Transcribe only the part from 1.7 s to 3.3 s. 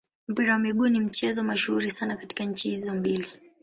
sana katika nchi hizo mbili.